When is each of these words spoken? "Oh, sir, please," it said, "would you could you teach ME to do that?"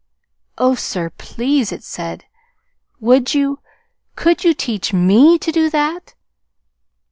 "Oh, 0.57 0.73
sir, 0.73 1.11
please," 1.11 1.71
it 1.71 1.83
said, 1.83 2.25
"would 2.99 3.35
you 3.35 3.59
could 4.15 4.43
you 4.43 4.55
teach 4.55 4.91
ME 4.91 5.37
to 5.37 5.51
do 5.51 5.69
that?" 5.69 6.15